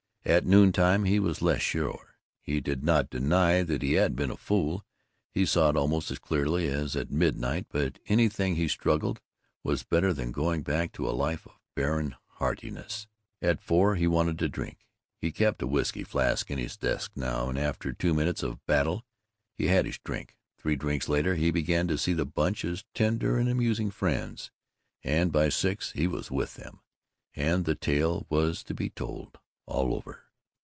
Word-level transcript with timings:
At 0.23 0.45
noontime 0.45 1.05
he 1.05 1.19
was 1.19 1.41
less 1.41 1.63
sure. 1.63 2.15
He 2.43 2.61
did 2.61 2.83
not 2.83 3.09
deny 3.09 3.63
that 3.63 3.81
he 3.81 3.93
had 3.93 4.15
been 4.15 4.29
a 4.29 4.37
fool; 4.37 4.85
he 5.31 5.47
saw 5.47 5.71
it 5.71 5.75
almost 5.75 6.11
as 6.11 6.19
clearly 6.19 6.67
as 6.67 6.95
at 6.95 7.09
midnight; 7.09 7.65
but 7.71 7.97
anything, 8.07 8.53
he 8.55 8.67
struggled, 8.67 9.19
was 9.63 9.81
better 9.81 10.13
than 10.13 10.31
going 10.31 10.61
back 10.61 10.91
to 10.93 11.09
a 11.09 11.11
life 11.17 11.47
of 11.47 11.59
barren 11.75 12.15
heartiness. 12.33 13.07
At 13.41 13.63
four 13.63 13.95
he 13.95 14.05
wanted 14.05 14.39
a 14.43 14.47
drink. 14.47 14.85
He 15.17 15.31
kept 15.31 15.63
a 15.63 15.67
whisky 15.67 16.03
flask 16.03 16.51
in 16.51 16.59
his 16.59 16.77
desk 16.77 17.13
now, 17.15 17.49
and 17.49 17.57
after 17.57 17.91
two 17.91 18.13
minutes 18.13 18.43
of 18.43 18.63
battle 18.67 19.03
he 19.55 19.65
had 19.67 19.87
his 19.87 19.97
drink. 19.97 20.37
Three 20.55 20.75
drinks 20.75 21.09
later 21.09 21.33
he 21.33 21.49
began 21.49 21.87
to 21.87 21.97
see 21.97 22.13
the 22.13 22.27
Bunch 22.27 22.63
as 22.63 22.85
tender 22.93 23.37
and 23.39 23.49
amusing 23.49 23.89
friends, 23.89 24.51
and 25.03 25.31
by 25.31 25.49
six 25.49 25.93
he 25.93 26.05
was 26.05 26.29
with 26.29 26.53
them... 26.57 26.81
and 27.35 27.65
the 27.65 27.73
tale 27.75 28.27
was 28.29 28.63
to 28.65 28.75
be 28.75 28.91
told 28.91 29.39
all 29.67 29.93
over. 29.95 30.23